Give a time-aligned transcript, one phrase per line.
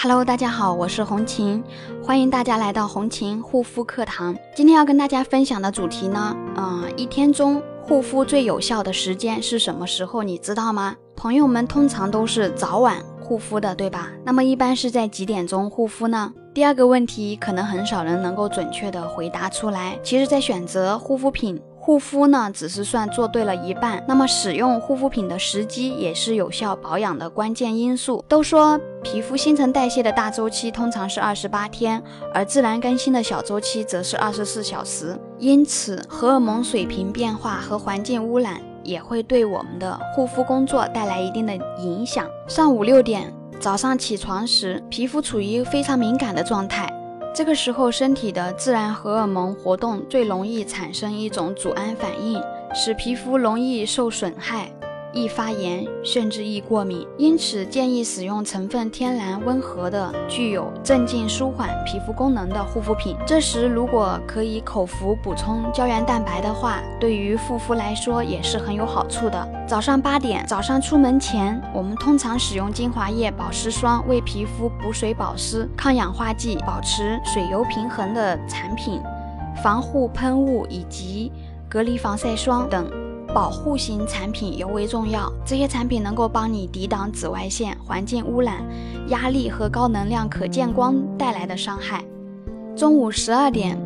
[0.00, 1.60] Hello，大家好，我是红琴，
[2.04, 4.32] 欢迎大家来到红琴护肤课堂。
[4.54, 10.22] 今天要跟大家分享的主题呢，嗯，一天中护肤最有效的时间是什么时候？
[10.22, 10.94] 你知道吗？
[11.16, 14.08] 朋友们通常都是早晚护肤的，对吧？
[14.24, 16.32] 那么一般是在几点钟护肤呢？
[16.54, 19.98] 第二个问题可能很少人能够准确的回答出来。
[20.04, 21.60] 其实，在选择护肤品。
[21.88, 24.04] 护肤呢，只是算做对了一半。
[24.06, 28.22] 那么使用护肤品的时机也是有效保养的关键因素。
[28.28, 32.02] 都说皮肤新陈代谢的大周期通常是二十八天，
[32.34, 35.18] 而自然更新的小周期则是二十四小时。
[35.38, 42.26] 因此，荷尔蒙水平变化和环境污染也会对我们的护肤工作带来一定的影响。
[42.46, 46.87] 上午六点早上起床时，皮肤处于非常敏感的状态。
[47.34, 52.42] 这个时候，身体的自然荷尔蒙活动最容易产生一种阻胺反应，
[52.74, 54.72] 使皮肤容易受损害。
[55.12, 63.16] 易发炎，甚至易过敏，因此建议使用成分天然、温和的、具有镇静、舒缓皮肤功能的护肤品。
[63.26, 69.48] 这时，如果可以口服补充胶原蛋白的话，对于护肤来说也是很有好处的。
[69.66, 79.00] 早上八点，早上出门前，我们通常使用精华液、保湿霜为皮肤补水保湿，抗氧化剂、保持水油平衡的产品、
[79.62, 81.32] 防护喷雾以及
[81.68, 82.86] 隔离防晒霜等。
[83.34, 88.64] 保护型产品尤为重要，这些产品能够帮你抵挡紫外线、环境污染、
[89.08, 92.02] 压力和高能量可见光带来的伤害。
[92.74, 93.78] 中午十二点，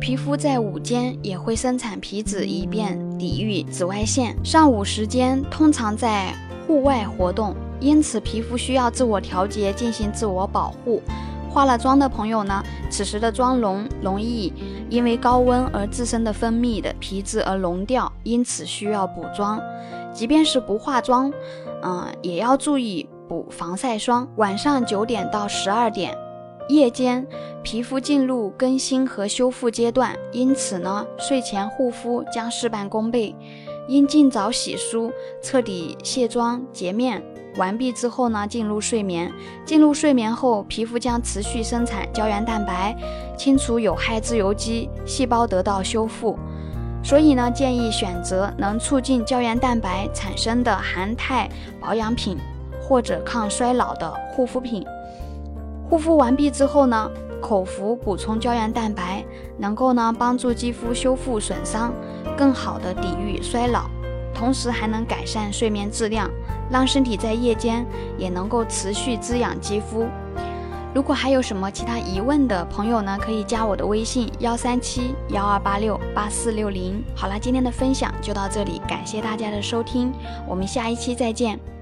[0.00, 4.34] 皮肤在午间也会生产皮脂，以便抵御紫外线。
[4.44, 6.32] 上午时间通常在
[6.66, 11.02] 户外活动，因此皮肤需要自我调节，进行自我保护。
[11.48, 14.52] 化了妆的朋友呢，此时的妆容容易
[14.88, 19.60] 因为高温而自身的分泌的皮脂而溶掉，因此需要补妆。
[20.12, 21.32] 即便是不化妆，
[21.82, 24.28] 嗯，也要注意补防晒霜。
[24.36, 26.16] 晚上九点到十二点，
[26.68, 27.26] 夜间
[27.62, 33.34] 皮肤进入更新和修复阶段，因此呢，睡前护肤将事半功倍。
[33.88, 35.10] 应尽早洗漱，
[35.42, 37.22] 彻底卸妆洁面。
[37.58, 39.30] 完毕之后呢，进入睡眠。
[39.66, 42.96] 进入睡眠后，皮肤将持续生产胶原蛋白，
[43.36, 46.38] 清除有害自由基，细胞得到修复。
[47.02, 51.48] 所以呢，建议选择能促进胶原蛋白产生的含肽
[51.80, 52.38] 保养品
[52.80, 54.84] 或者抗衰老的护肤品。
[55.88, 57.10] 护肤完毕之后呢，
[57.40, 59.24] 口服补充胶原蛋白，
[59.56, 61.92] 能够呢帮助肌肤修复损伤，
[62.36, 63.84] 更好的抵御衰老。
[64.34, 66.30] 同时还能改善睡眠质量，
[66.70, 67.86] 让身体在夜间
[68.16, 70.06] 也能够持续滋养肌肤。
[70.94, 77.04] 如果还有什么其他疑问的朋友呢，可以加我的微信幺三七幺二八六八四六零。
[77.14, 80.12] 好了，今天的分享就到这里，感谢大家的收听，
[80.46, 81.77] 我们下一期再见。